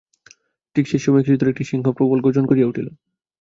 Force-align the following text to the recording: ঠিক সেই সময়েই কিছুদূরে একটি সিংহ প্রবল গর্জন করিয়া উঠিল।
ঠিক 0.75 0.85
সেই 0.87 1.01
সময়েই 1.03 1.25
কিছুদূরে 1.25 1.51
একটি 1.51 1.63
সিংহ 1.63 1.85
প্রবল 1.97 2.19
গর্জন 2.21 2.45
করিয়া 2.47 2.69
উঠিল। 2.69 2.87